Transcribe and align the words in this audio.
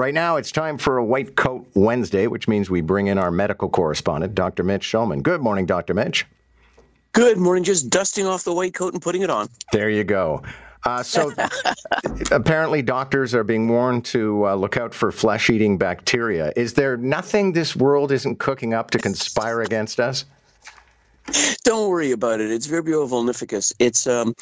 Right 0.00 0.14
now, 0.14 0.36
it's 0.36 0.50
time 0.50 0.78
for 0.78 0.96
a 0.96 1.04
White 1.04 1.36
Coat 1.36 1.68
Wednesday, 1.74 2.26
which 2.26 2.48
means 2.48 2.70
we 2.70 2.80
bring 2.80 3.08
in 3.08 3.18
our 3.18 3.30
medical 3.30 3.68
correspondent, 3.68 4.34
Dr. 4.34 4.64
Mitch 4.64 4.80
Shulman. 4.80 5.22
Good 5.22 5.42
morning, 5.42 5.66
Dr. 5.66 5.92
Mitch. 5.92 6.24
Good 7.12 7.36
morning. 7.36 7.64
Just 7.64 7.90
dusting 7.90 8.24
off 8.24 8.42
the 8.42 8.54
white 8.54 8.72
coat 8.72 8.94
and 8.94 9.02
putting 9.02 9.20
it 9.20 9.28
on. 9.28 9.50
There 9.74 9.90
you 9.90 10.02
go. 10.02 10.42
Uh, 10.86 11.02
so, 11.02 11.30
apparently, 12.30 12.80
doctors 12.80 13.34
are 13.34 13.44
being 13.44 13.68
warned 13.68 14.06
to 14.06 14.48
uh, 14.48 14.54
look 14.54 14.78
out 14.78 14.94
for 14.94 15.12
flesh 15.12 15.50
eating 15.50 15.76
bacteria. 15.76 16.50
Is 16.56 16.72
there 16.72 16.96
nothing 16.96 17.52
this 17.52 17.76
world 17.76 18.10
isn't 18.10 18.38
cooking 18.38 18.72
up 18.72 18.90
to 18.92 18.98
conspire 18.98 19.60
against 19.60 20.00
us? 20.00 20.24
Don't 21.64 21.88
worry 21.88 22.10
about 22.10 22.40
it. 22.40 22.50
It's 22.50 22.66
Vibrio 22.66 23.08
vulnificus. 23.08 23.72
It's 23.78 24.06
um, 24.06 24.34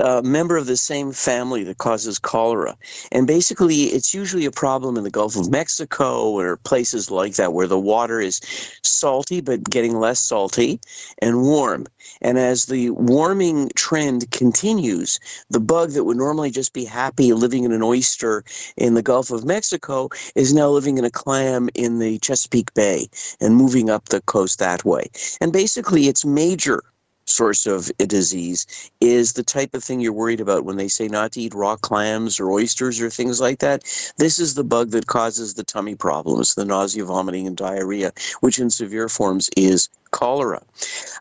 a 0.00 0.22
member 0.22 0.56
of 0.56 0.66
the 0.66 0.76
same 0.76 1.12
family 1.12 1.64
that 1.64 1.78
causes 1.78 2.18
cholera. 2.18 2.76
And 3.12 3.26
basically, 3.26 3.84
it's 3.84 4.12
usually 4.12 4.44
a 4.44 4.50
problem 4.50 4.96
in 4.96 5.04
the 5.04 5.10
Gulf 5.10 5.36
of 5.36 5.50
Mexico 5.50 6.30
or 6.30 6.56
places 6.58 7.10
like 7.10 7.36
that 7.36 7.52
where 7.52 7.66
the 7.66 7.78
water 7.78 8.20
is 8.20 8.40
salty 8.82 9.40
but 9.40 9.68
getting 9.70 9.98
less 9.98 10.20
salty 10.20 10.80
and 11.22 11.42
warm. 11.42 11.86
And 12.20 12.38
as 12.38 12.66
the 12.66 12.90
warming 12.90 13.70
trend 13.76 14.30
continues, 14.30 15.18
the 15.50 15.60
bug 15.60 15.90
that 15.90 16.04
would 16.04 16.16
normally 16.16 16.50
just 16.50 16.72
be 16.72 16.84
happy 16.84 17.32
living 17.32 17.64
in 17.64 17.72
an 17.72 17.82
oyster 17.82 18.44
in 18.76 18.94
the 18.94 19.02
Gulf 19.02 19.30
of 19.30 19.44
Mexico 19.44 20.10
is 20.34 20.52
now 20.52 20.68
living 20.68 20.98
in 20.98 21.04
a 21.04 21.10
clam 21.10 21.68
in 21.74 21.98
the 21.98 22.18
Chesapeake 22.18 22.74
Bay 22.74 23.08
and 23.40 23.56
moving 23.56 23.88
up 23.88 24.06
the 24.06 24.20
coast 24.22 24.58
that 24.58 24.84
way. 24.84 25.06
And 25.40 25.52
basically, 25.52 26.08
its 26.08 26.23
major 26.24 26.82
source 27.26 27.66
of 27.66 27.90
a 27.98 28.06
disease 28.06 28.90
is 29.00 29.32
the 29.32 29.42
type 29.42 29.74
of 29.74 29.82
thing 29.82 30.00
you're 30.00 30.12
worried 30.12 30.40
about 30.40 30.64
when 30.64 30.76
they 30.76 30.88
say 30.88 31.08
not 31.08 31.32
to 31.32 31.40
eat 31.40 31.54
raw 31.54 31.76
clams 31.76 32.38
or 32.38 32.50
oysters 32.50 33.00
or 33.00 33.10
things 33.10 33.40
like 33.40 33.60
that. 33.60 33.82
This 34.18 34.38
is 34.38 34.54
the 34.54 34.64
bug 34.64 34.90
that 34.90 35.06
causes 35.06 35.54
the 35.54 35.64
tummy 35.64 35.94
problems, 35.94 36.54
the 36.54 36.64
nausea, 36.64 37.04
vomiting, 37.04 37.46
and 37.46 37.56
diarrhea, 37.56 38.12
which 38.40 38.58
in 38.58 38.70
severe 38.70 39.08
forms 39.08 39.48
is 39.56 39.88
cholera. 40.10 40.62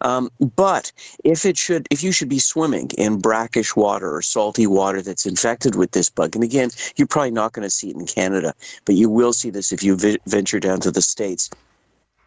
Um, 0.02 0.30
but 0.56 0.92
if 1.24 1.46
it 1.46 1.58
should, 1.58 1.88
if 1.90 2.04
you 2.04 2.12
should 2.12 2.30
be 2.30 2.40
swimming 2.40 2.92
in 2.98 3.20
brackish 3.20 3.76
water 3.76 4.16
or 4.16 4.22
salty 4.22 4.68
water 4.68 5.02
that's 5.02 5.26
infected 5.26 5.76
with 5.76 5.92
this 5.92 6.10
bug, 6.10 6.36
and 6.36 6.44
again, 6.44 6.70
you're 6.96 7.08
probably 7.08 7.32
not 7.32 7.54
going 7.54 7.64
to 7.64 7.70
see 7.70 7.90
it 7.90 7.96
in 7.96 8.06
Canada, 8.06 8.54
but 8.86 8.96
you 8.96 9.10
will 9.10 9.34
see 9.34 9.50
this 9.50 9.72
if 9.72 9.84
you 9.84 9.98
venture 10.28 10.60
down 10.60 10.80
to 10.82 10.92
the 10.92 11.02
states. 11.02 11.50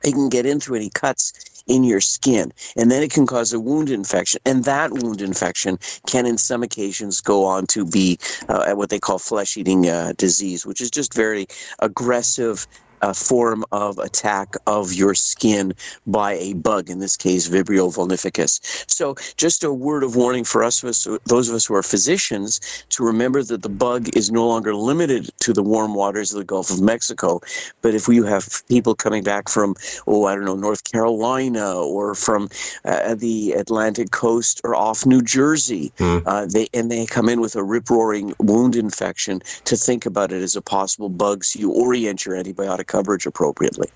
It 0.04 0.12
can 0.12 0.28
get 0.28 0.46
in 0.46 0.60
through 0.60 0.76
any 0.76 0.90
cuts 0.90 1.32
in 1.66 1.84
your 1.84 2.00
skin, 2.00 2.52
and 2.76 2.90
then 2.90 3.02
it 3.02 3.10
can 3.10 3.26
cause 3.26 3.52
a 3.52 3.60
wound 3.60 3.90
infection. 3.90 4.40
And 4.46 4.64
that 4.64 4.92
wound 4.92 5.20
infection 5.20 5.78
can, 6.06 6.26
in 6.26 6.38
some 6.38 6.62
occasions, 6.62 7.20
go 7.20 7.44
on 7.44 7.66
to 7.68 7.84
be 7.84 8.18
uh, 8.48 8.72
what 8.74 8.90
they 8.90 9.00
call 9.00 9.18
flesh 9.18 9.56
eating 9.56 9.88
uh, 9.88 10.12
disease, 10.16 10.64
which 10.64 10.80
is 10.80 10.90
just 10.90 11.12
very 11.14 11.46
aggressive 11.80 12.66
a 13.02 13.14
form 13.14 13.64
of 13.72 13.98
attack 13.98 14.54
of 14.66 14.92
your 14.92 15.14
skin 15.14 15.72
by 16.06 16.34
a 16.34 16.54
bug, 16.54 16.90
in 16.90 16.98
this 16.98 17.16
case, 17.16 17.48
Vibrio 17.48 17.94
vulnificus. 17.94 18.60
So, 18.90 19.14
just 19.36 19.64
a 19.64 19.72
word 19.72 20.02
of 20.02 20.16
warning 20.16 20.44
for 20.44 20.62
us, 20.62 20.80
those 21.26 21.48
of 21.48 21.54
us 21.54 21.66
who 21.66 21.74
are 21.74 21.82
physicians, 21.82 22.60
to 22.90 23.04
remember 23.04 23.42
that 23.42 23.62
the 23.62 23.68
bug 23.68 24.16
is 24.16 24.30
no 24.30 24.46
longer 24.46 24.74
limited 24.74 25.30
to 25.40 25.52
the 25.52 25.62
warm 25.62 25.94
waters 25.94 26.32
of 26.32 26.38
the 26.38 26.44
Gulf 26.44 26.70
of 26.70 26.80
Mexico. 26.80 27.40
But 27.82 27.94
if 27.94 28.08
we 28.08 28.16
have 28.18 28.62
people 28.68 28.94
coming 28.94 29.22
back 29.22 29.48
from, 29.48 29.74
oh, 30.06 30.26
I 30.26 30.34
don't 30.34 30.44
know, 30.44 30.56
North 30.56 30.84
Carolina 30.84 31.74
or 31.74 32.14
from 32.14 32.48
uh, 32.84 33.14
the 33.14 33.52
Atlantic 33.52 34.10
coast 34.10 34.60
or 34.64 34.74
off 34.74 35.06
New 35.06 35.22
Jersey, 35.22 35.92
mm. 35.98 36.22
uh, 36.26 36.46
they 36.46 36.68
and 36.72 36.90
they 36.90 37.06
come 37.06 37.28
in 37.28 37.40
with 37.40 37.56
a 37.56 37.62
rip 37.62 37.90
roaring 37.90 38.34
wound 38.38 38.76
infection, 38.76 39.40
to 39.64 39.76
think 39.76 40.06
about 40.06 40.32
it 40.32 40.42
as 40.42 40.56
a 40.56 40.62
possible 40.62 41.08
bug, 41.08 41.44
so 41.44 41.58
you 41.58 41.70
orient 41.72 42.24
your 42.24 42.36
antibiotic 42.36 42.85
coverage 42.86 43.26
appropriately. 43.26 43.88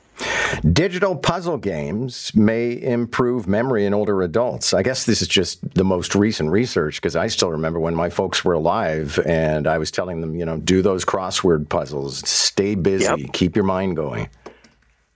Digital 0.72 1.16
puzzle 1.16 1.56
games 1.56 2.34
may 2.34 2.80
improve 2.80 3.46
memory 3.46 3.86
in 3.86 3.94
older 3.94 4.22
adults. 4.22 4.74
I 4.74 4.82
guess 4.82 5.04
this 5.04 5.22
is 5.22 5.28
just 5.28 5.74
the 5.74 5.84
most 5.84 6.14
recent 6.14 6.50
research 6.50 6.96
because 6.96 7.16
I 7.16 7.28
still 7.28 7.50
remember 7.50 7.80
when 7.80 7.94
my 7.94 8.10
folks 8.10 8.44
were 8.44 8.52
alive 8.52 9.18
and 9.24 9.66
I 9.66 9.78
was 9.78 9.90
telling 9.90 10.20
them, 10.20 10.34
you 10.34 10.44
know, 10.44 10.58
do 10.58 10.82
those 10.82 11.04
crossword 11.04 11.68
puzzles, 11.68 12.28
stay 12.28 12.74
busy, 12.74 13.04
yep. 13.04 13.32
keep 13.32 13.56
your 13.56 13.64
mind 13.64 13.96
going. 13.96 14.28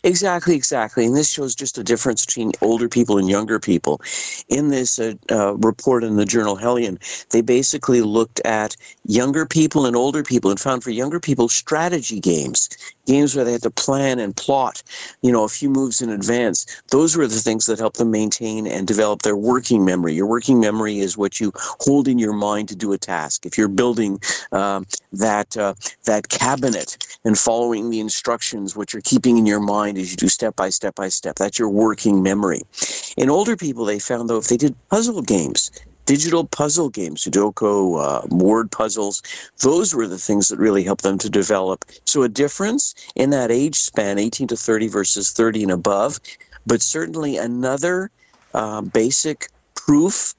Exactly, 0.04 0.56
exactly. 0.56 1.06
And 1.06 1.16
this 1.16 1.30
shows 1.30 1.56
just 1.56 1.78
a 1.78 1.84
difference 1.84 2.26
between 2.26 2.52
older 2.62 2.88
people 2.88 3.18
and 3.18 3.28
younger 3.28 3.60
people. 3.60 4.00
In 4.48 4.70
this 4.70 5.00
uh, 5.00 5.14
uh, 5.32 5.56
report 5.56 6.04
in 6.04 6.16
the 6.16 6.26
journal 6.26 6.56
Heliyon, 6.56 6.98
they 7.30 7.42
basically 7.42 8.02
looked 8.02 8.40
at 8.46 8.76
younger 9.06 9.46
people 9.46 9.86
and 9.86 9.96
older 9.96 10.24
people 10.24 10.52
and 10.52 10.60
found 10.60 10.84
for 10.84 10.90
younger 10.90 11.20
people 11.20 11.50
strategy 11.50 12.20
games, 12.20 12.70
games 13.06 13.36
where 13.36 13.44
they 13.44 13.52
had 13.52 13.62
to 13.64 13.72
plan 13.72 14.20
and 14.20 14.36
plot, 14.36 14.84
you 15.22 15.32
know, 15.32 15.44
a 15.44 15.50
few 15.50 15.70
moves 15.70 16.02
in 16.02 16.10
advance. 16.10 16.66
Those 16.92 17.16
were 17.16 17.28
the 17.28 17.40
things 17.40 17.66
that 17.66 17.80
helped 17.80 17.98
them 17.98 18.12
maintain 18.12 18.68
and 18.68 18.88
develop 18.88 19.22
their 19.22 19.36
working 19.36 19.84
memory. 19.84 20.14
Your 20.14 20.28
working 20.28 20.60
memory 20.60 21.00
is 21.00 21.18
what 21.18 21.40
you 21.40 21.52
hold 21.56 22.08
in 22.08 22.20
your 22.20 22.34
mind 22.34 22.70
to 22.70 22.76
do 22.76 22.94
a 22.94 22.98
task. 22.98 23.46
If 23.46 23.58
you're 23.58 23.68
building 23.68 24.20
uh, 24.52 24.82
that 25.12 25.56
uh, 25.58 25.74
that 26.06 26.30
cabinet 26.30 26.98
and 27.24 27.38
following 27.38 27.90
the 27.90 28.00
instructions, 28.00 28.76
what 28.76 28.92
you're 28.92 29.02
keeping 29.02 29.38
in 29.38 29.46
your 29.46 29.60
mind 29.60 29.93
mind 29.94 30.02
as 30.04 30.10
you 30.10 30.16
do 30.16 30.28
step 30.28 30.56
by 30.56 30.70
step 30.70 30.94
by 30.94 31.08
step. 31.08 31.36
That's 31.36 31.58
your 31.58 31.68
working 31.68 32.22
memory. 32.22 32.62
In 33.16 33.30
older 33.30 33.56
people, 33.56 33.84
they 33.84 33.98
found 33.98 34.28
though 34.28 34.38
if 34.38 34.48
they 34.48 34.56
did 34.56 34.74
puzzle 34.88 35.22
games, 35.22 35.70
digital 36.06 36.44
puzzle 36.44 36.90
games, 36.90 37.24
Sudoku, 37.24 38.00
uh, 38.02 38.26
word 38.30 38.70
puzzles, 38.70 39.22
those 39.60 39.94
were 39.94 40.06
the 40.06 40.18
things 40.18 40.48
that 40.48 40.58
really 40.58 40.82
helped 40.82 41.02
them 41.02 41.18
to 41.18 41.30
develop. 41.30 41.84
So 42.04 42.22
a 42.22 42.28
difference 42.28 42.94
in 43.14 43.30
that 43.30 43.50
age 43.50 43.76
span, 43.76 44.18
18 44.18 44.48
to 44.48 44.56
30 44.56 44.88
versus 44.88 45.32
30 45.32 45.64
and 45.64 45.72
above, 45.72 46.20
but 46.66 46.82
certainly 46.82 47.36
another 47.36 48.10
uh, 48.52 48.80
basic 48.82 49.48
proof 49.74 50.34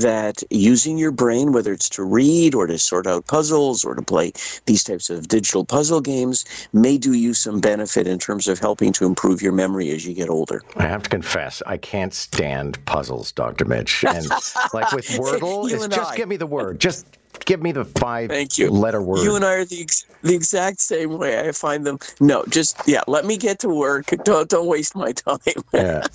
that 0.00 0.42
using 0.50 0.98
your 0.98 1.10
brain, 1.10 1.52
whether 1.52 1.72
it's 1.72 1.88
to 1.90 2.04
read 2.04 2.54
or 2.54 2.66
to 2.66 2.78
sort 2.78 3.06
out 3.06 3.26
puzzles 3.26 3.84
or 3.84 3.94
to 3.94 4.02
play 4.02 4.32
these 4.66 4.84
types 4.84 5.10
of 5.10 5.28
digital 5.28 5.64
puzzle 5.64 6.00
games, 6.00 6.44
may 6.72 6.98
do 6.98 7.12
you 7.12 7.34
some 7.34 7.60
benefit 7.60 8.06
in 8.06 8.18
terms 8.18 8.48
of 8.48 8.58
helping 8.58 8.92
to 8.92 9.04
improve 9.04 9.42
your 9.42 9.52
memory 9.52 9.90
as 9.90 10.06
you 10.06 10.14
get 10.14 10.28
older. 10.28 10.62
I 10.76 10.86
have 10.86 11.02
to 11.04 11.10
confess, 11.10 11.62
I 11.66 11.76
can't 11.76 12.14
stand 12.14 12.84
puzzles, 12.86 13.32
Dr. 13.32 13.64
Mitch. 13.64 14.04
And 14.04 14.28
like 14.72 14.92
with 14.92 15.06
Wordle, 15.18 15.70
it's 15.70 15.88
just 15.88 16.12
I. 16.12 16.16
give 16.16 16.28
me 16.28 16.36
the 16.36 16.46
word. 16.46 16.80
Just 16.80 17.06
give 17.44 17.62
me 17.62 17.72
the 17.72 17.84
five 17.84 18.30
Thank 18.30 18.58
you. 18.58 18.70
letter 18.70 19.00
word. 19.02 19.22
You 19.24 19.36
and 19.36 19.44
I 19.44 19.52
are 19.54 19.64
the, 19.64 19.80
ex- 19.80 20.06
the 20.22 20.34
exact 20.34 20.80
same 20.80 21.18
way. 21.18 21.40
I 21.48 21.52
find 21.52 21.86
them. 21.86 21.98
No, 22.20 22.44
just, 22.48 22.76
yeah, 22.86 23.02
let 23.06 23.24
me 23.24 23.36
get 23.36 23.58
to 23.60 23.68
work. 23.68 24.06
Don't, 24.24 24.48
don't 24.48 24.66
waste 24.66 24.96
my 24.96 25.12
time. 25.26 25.38
yeah. 25.72 26.06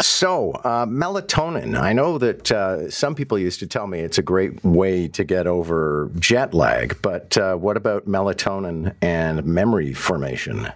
So, 0.00 0.52
uh, 0.64 0.86
melatonin. 0.86 1.78
I 1.78 1.92
know 1.92 2.18
that 2.18 2.50
uh, 2.52 2.90
some 2.90 3.14
people 3.14 3.38
used 3.38 3.60
to 3.60 3.66
tell 3.66 3.86
me 3.86 4.00
it's 4.00 4.18
a 4.18 4.22
great 4.22 4.64
way 4.64 5.08
to 5.08 5.24
get 5.24 5.46
over 5.46 6.10
jet 6.18 6.54
lag, 6.54 7.00
but 7.02 7.36
uh, 7.36 7.56
what 7.56 7.76
about 7.76 8.06
melatonin 8.06 8.94
and 9.02 9.44
memory 9.44 9.92
formation? 9.92 10.70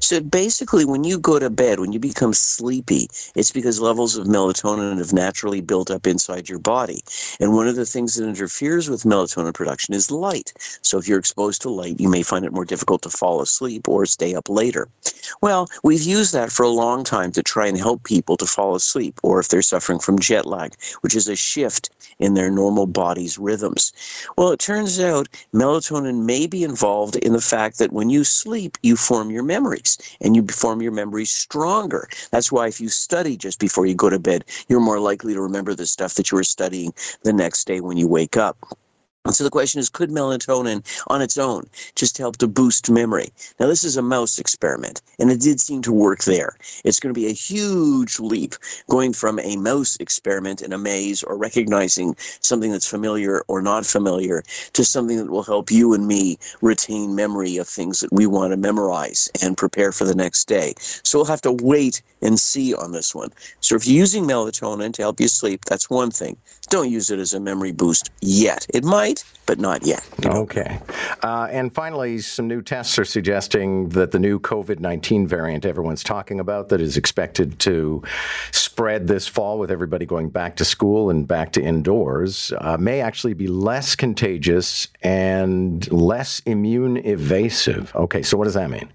So 0.00 0.20
basically, 0.20 0.84
when 0.84 1.04
you 1.04 1.18
go 1.18 1.38
to 1.38 1.50
bed, 1.50 1.80
when 1.80 1.92
you 1.92 1.98
become 1.98 2.32
sleepy, 2.32 3.08
it's 3.34 3.50
because 3.50 3.80
levels 3.80 4.16
of 4.16 4.26
melatonin 4.26 4.98
have 4.98 5.12
naturally 5.12 5.60
built 5.60 5.90
up 5.90 6.06
inside 6.06 6.48
your 6.48 6.58
body. 6.58 7.02
And 7.40 7.54
one 7.54 7.68
of 7.68 7.76
the 7.76 7.86
things 7.86 8.14
that 8.14 8.28
interferes 8.28 8.88
with 8.88 9.02
melatonin 9.02 9.54
production 9.54 9.94
is 9.94 10.10
light. 10.10 10.52
So 10.82 10.98
if 10.98 11.08
you're 11.08 11.18
exposed 11.18 11.62
to 11.62 11.70
light, 11.70 12.00
you 12.00 12.08
may 12.08 12.22
find 12.22 12.44
it 12.44 12.52
more 12.52 12.64
difficult 12.64 13.02
to 13.02 13.10
fall 13.10 13.40
asleep 13.40 13.88
or 13.88 14.06
stay 14.06 14.34
up 14.34 14.48
later. 14.48 14.88
Well, 15.40 15.68
we've 15.82 16.02
used 16.02 16.32
that 16.34 16.52
for 16.52 16.62
a 16.62 16.68
long 16.68 17.02
time 17.02 17.32
to 17.32 17.42
try 17.42 17.66
and 17.66 17.78
help 17.78 18.04
people 18.04 18.36
to 18.36 18.46
fall 18.46 18.74
asleep, 18.74 19.18
or 19.22 19.40
if 19.40 19.48
they're 19.48 19.62
suffering 19.62 19.98
from 19.98 20.18
jet 20.18 20.46
lag, 20.46 20.74
which 21.00 21.16
is 21.16 21.28
a 21.28 21.36
shift 21.36 21.90
in 22.18 22.34
their 22.34 22.50
normal 22.50 22.86
body's 22.86 23.38
rhythms. 23.38 23.92
Well, 24.36 24.52
it 24.52 24.60
turns 24.60 25.00
out 25.00 25.28
melatonin 25.52 26.24
may 26.24 26.46
be 26.46 26.62
involved 26.62 27.16
in 27.16 27.32
the 27.32 27.40
fact 27.40 27.78
that 27.78 27.92
when 27.92 28.10
you 28.10 28.24
sleep, 28.24 28.78
you 28.82 28.96
form 28.96 29.30
your 29.30 29.42
memory 29.42 29.63
memories 29.64 29.96
and 30.20 30.36
you 30.36 30.46
form 30.46 30.82
your 30.82 30.92
memories 30.92 31.30
stronger. 31.30 32.08
That's 32.30 32.52
why 32.52 32.68
if 32.68 32.80
you 32.80 32.88
study 32.90 33.36
just 33.36 33.58
before 33.58 33.86
you 33.86 33.94
go 33.94 34.10
to 34.10 34.18
bed, 34.18 34.44
you're 34.68 34.80
more 34.80 35.00
likely 35.00 35.32
to 35.32 35.40
remember 35.40 35.74
the 35.74 35.86
stuff 35.86 36.14
that 36.14 36.30
you 36.30 36.36
were 36.36 36.44
studying 36.44 36.92
the 37.22 37.32
next 37.32 37.66
day 37.66 37.80
when 37.80 37.96
you 37.96 38.06
wake 38.06 38.36
up. 38.36 38.58
So 39.30 39.42
the 39.42 39.48
question 39.48 39.80
is, 39.80 39.88
could 39.88 40.10
melatonin 40.10 40.84
on 41.06 41.22
its 41.22 41.38
own 41.38 41.64
just 41.94 42.18
help 42.18 42.36
to 42.36 42.46
boost 42.46 42.90
memory? 42.90 43.32
Now, 43.58 43.66
this 43.66 43.82
is 43.82 43.96
a 43.96 44.02
mouse 44.02 44.38
experiment, 44.38 45.00
and 45.18 45.30
it 45.30 45.40
did 45.40 45.62
seem 45.62 45.80
to 45.80 45.92
work 45.92 46.24
there. 46.24 46.58
It's 46.84 47.00
going 47.00 47.14
to 47.14 47.18
be 47.18 47.28
a 47.28 47.32
huge 47.32 48.20
leap 48.20 48.54
going 48.90 49.14
from 49.14 49.40
a 49.40 49.56
mouse 49.56 49.96
experiment 49.98 50.60
in 50.60 50.74
a 50.74 50.78
maze 50.78 51.22
or 51.22 51.38
recognizing 51.38 52.14
something 52.18 52.70
that's 52.70 52.86
familiar 52.86 53.42
or 53.48 53.62
not 53.62 53.86
familiar 53.86 54.42
to 54.74 54.84
something 54.84 55.16
that 55.16 55.30
will 55.30 55.42
help 55.42 55.70
you 55.70 55.94
and 55.94 56.06
me 56.06 56.36
retain 56.60 57.14
memory 57.14 57.56
of 57.56 57.66
things 57.66 58.00
that 58.00 58.12
we 58.12 58.26
want 58.26 58.50
to 58.52 58.58
memorize 58.58 59.30
and 59.40 59.56
prepare 59.56 59.90
for 59.90 60.04
the 60.04 60.14
next 60.14 60.48
day. 60.48 60.74
So 60.78 61.18
we'll 61.18 61.24
have 61.26 61.40
to 61.42 61.52
wait 61.62 62.02
and 62.20 62.38
see 62.38 62.74
on 62.74 62.92
this 62.92 63.14
one. 63.14 63.30
So 63.60 63.74
if 63.74 63.86
you're 63.86 63.96
using 63.96 64.24
melatonin 64.24 64.92
to 64.92 65.02
help 65.02 65.18
you 65.18 65.28
sleep, 65.28 65.64
that's 65.64 65.88
one 65.88 66.10
thing. 66.10 66.36
Don't 66.68 66.90
use 66.90 67.10
it 67.10 67.18
as 67.18 67.32
a 67.34 67.40
memory 67.40 67.72
boost 67.72 68.10
yet. 68.20 68.66
It 68.72 68.84
might 68.84 69.13
but 69.46 69.58
not 69.58 69.84
yet. 69.84 70.02
Okay. 70.24 70.80
Uh, 71.22 71.48
and 71.50 71.74
finally, 71.74 72.18
some 72.18 72.48
new 72.48 72.62
tests 72.62 72.98
are 72.98 73.04
suggesting 73.04 73.90
that 73.90 74.10
the 74.10 74.18
new 74.18 74.40
COVID 74.40 74.80
19 74.80 75.26
variant 75.26 75.64
everyone's 75.64 76.02
talking 76.02 76.40
about 76.40 76.68
that 76.70 76.80
is 76.80 76.96
expected 76.96 77.58
to 77.60 78.02
spread 78.52 79.06
this 79.06 79.26
fall 79.26 79.58
with 79.58 79.70
everybody 79.70 80.06
going 80.06 80.30
back 80.30 80.56
to 80.56 80.64
school 80.64 81.10
and 81.10 81.28
back 81.28 81.52
to 81.52 81.62
indoors 81.62 82.52
uh, 82.58 82.76
may 82.78 83.00
actually 83.00 83.34
be 83.34 83.46
less 83.46 83.94
contagious 83.94 84.88
and 85.02 85.90
less 85.92 86.40
immune 86.46 86.96
evasive. 86.96 87.94
Okay, 87.94 88.22
so 88.22 88.36
what 88.36 88.44
does 88.44 88.54
that 88.54 88.70
mean? 88.70 88.88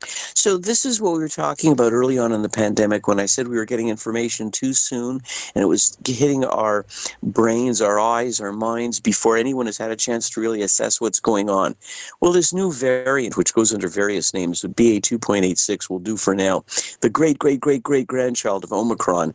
So 0.00 0.58
this 0.58 0.84
is 0.84 1.00
what 1.00 1.14
we 1.14 1.20
were 1.20 1.28
talking 1.28 1.72
about 1.72 1.92
early 1.92 2.18
on 2.18 2.32
in 2.32 2.42
the 2.42 2.48
pandemic 2.48 3.08
when 3.08 3.18
I 3.18 3.26
said 3.26 3.48
we 3.48 3.56
were 3.56 3.64
getting 3.64 3.88
information 3.88 4.50
too 4.50 4.72
soon 4.74 5.20
and 5.54 5.62
it 5.62 5.66
was 5.66 5.96
hitting 6.06 6.44
our 6.44 6.84
brains, 7.22 7.80
our 7.80 7.98
eyes, 7.98 8.40
our 8.40 8.52
minds 8.52 9.00
before 9.00 9.36
anyone 9.36 9.66
has 9.66 9.78
had 9.78 9.90
a 9.90 9.96
chance 9.96 10.28
to 10.30 10.40
really 10.40 10.62
assess 10.62 11.00
what's 11.00 11.20
going 11.20 11.48
on. 11.48 11.74
Well, 12.20 12.32
this 12.32 12.52
new 12.52 12.72
variant, 12.72 13.36
which 13.36 13.54
goes 13.54 13.72
under 13.72 13.88
various 13.88 14.34
names, 14.34 14.62
BA 14.62 15.00
2.86 15.00 15.88
will 15.88 15.98
do 15.98 16.16
for 16.16 16.34
now, 16.34 16.64
the 17.00 17.10
great, 17.10 17.38
great, 17.38 17.60
great, 17.60 17.82
great 17.82 18.06
grandchild 18.06 18.64
of 18.64 18.72
Omicron, 18.72 19.34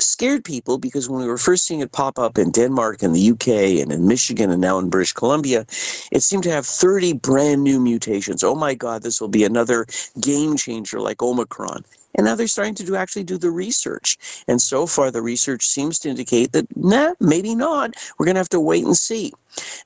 scared 0.00 0.44
people 0.44 0.78
because 0.78 1.08
when 1.08 1.22
we 1.22 1.28
were 1.28 1.38
first 1.38 1.66
seeing 1.66 1.80
it 1.80 1.92
pop 1.92 2.18
up 2.18 2.38
in 2.38 2.50
Denmark 2.50 3.02
and 3.02 3.14
the 3.14 3.30
UK 3.30 3.82
and 3.82 3.92
in 3.92 4.08
Michigan 4.08 4.50
and 4.50 4.60
now 4.60 4.78
in 4.78 4.90
British 4.90 5.12
Columbia, 5.12 5.66
it 6.12 6.22
seemed 6.22 6.44
to 6.44 6.50
have 6.52 6.66
30 6.66 7.14
brand 7.14 7.64
new 7.64 7.80
mutations. 7.80 8.44
Oh 8.44 8.54
my 8.54 8.74
God, 8.74 9.02
this 9.02 9.20
will 9.20 9.28
be 9.28 9.44
another 9.44 9.86
game 10.20 10.56
changer 10.56 11.00
like 11.00 11.22
Omicron. 11.22 11.84
And 12.16 12.26
now 12.26 12.34
they're 12.34 12.46
starting 12.46 12.74
to 12.74 12.84
do 12.84 12.96
actually 12.96 13.24
do 13.24 13.38
the 13.38 13.50
research. 13.50 14.44
And 14.48 14.60
so 14.60 14.86
far, 14.86 15.10
the 15.10 15.22
research 15.22 15.66
seems 15.66 15.98
to 16.00 16.08
indicate 16.08 16.52
that, 16.52 16.66
nah, 16.76 17.14
maybe 17.20 17.54
not. 17.54 17.94
We're 18.18 18.26
going 18.26 18.34
to 18.34 18.40
have 18.40 18.48
to 18.50 18.60
wait 18.60 18.84
and 18.84 18.96
see. 18.96 19.32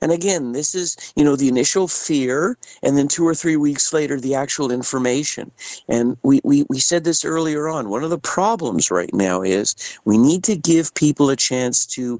And 0.01 0.11
again, 0.11 0.51
this 0.51 0.75
is, 0.75 0.95
you 1.15 1.23
know, 1.23 1.35
the 1.35 1.47
initial 1.47 1.87
fear, 1.87 2.57
and 2.83 2.97
then 2.97 3.07
two 3.07 3.27
or 3.27 3.33
three 3.33 3.57
weeks 3.57 3.93
later, 3.93 4.19
the 4.19 4.35
actual 4.35 4.71
information. 4.71 5.51
And 5.87 6.17
we, 6.23 6.41
we, 6.43 6.65
we 6.69 6.79
said 6.79 7.03
this 7.03 7.25
earlier 7.25 7.67
on. 7.67 7.89
One 7.89 8.03
of 8.03 8.09
the 8.09 8.19
problems 8.19 8.91
right 8.91 9.13
now 9.13 9.41
is 9.41 9.75
we 10.05 10.17
need 10.17 10.43
to 10.45 10.55
give 10.55 10.93
people 10.93 11.29
a 11.29 11.35
chance 11.35 11.85
to 11.87 12.19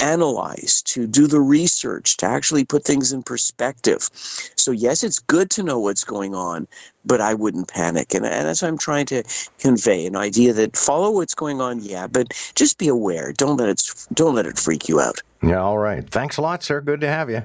analyze, 0.00 0.82
to 0.82 1.06
do 1.06 1.26
the 1.26 1.40
research, 1.40 2.16
to 2.18 2.26
actually 2.26 2.64
put 2.64 2.84
things 2.84 3.12
in 3.12 3.22
perspective. 3.22 4.08
So, 4.56 4.70
yes, 4.70 5.02
it's 5.02 5.18
good 5.18 5.50
to 5.50 5.62
know 5.62 5.78
what's 5.78 6.04
going 6.04 6.34
on, 6.34 6.66
but 7.04 7.20
I 7.20 7.34
wouldn't 7.34 7.68
panic. 7.68 8.14
And, 8.14 8.24
and 8.24 8.46
that's 8.46 8.62
what 8.62 8.68
I'm 8.68 8.78
trying 8.78 9.06
to 9.06 9.22
convey 9.58 10.06
an 10.06 10.16
idea 10.16 10.52
that 10.52 10.76
follow 10.76 11.10
what's 11.10 11.34
going 11.34 11.60
on, 11.60 11.80
yeah, 11.80 12.06
but 12.06 12.28
just 12.54 12.78
be 12.78 12.88
aware. 12.88 13.32
Don't 13.32 13.56
let 13.56 13.68
it, 13.68 13.82
don't 14.14 14.34
let 14.34 14.46
it 14.46 14.58
freak 14.58 14.88
you 14.88 15.00
out. 15.00 15.20
Yeah, 15.42 15.60
all 15.60 15.78
right. 15.78 16.08
Thanks 16.08 16.36
a 16.36 16.42
lot, 16.42 16.62
sir. 16.62 16.80
Good 16.80 17.00
to 17.00 17.08
have 17.08 17.30
you. 17.30 17.42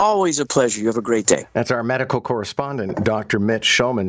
Always 0.00 0.38
a 0.38 0.46
pleasure. 0.46 0.80
You 0.80 0.86
have 0.86 0.96
a 0.96 1.02
great 1.02 1.26
day. 1.26 1.44
That's 1.52 1.70
our 1.70 1.82
medical 1.82 2.22
correspondent, 2.22 3.04
Dr. 3.04 3.38
Mitch 3.38 3.66
Shulman. 3.66 4.08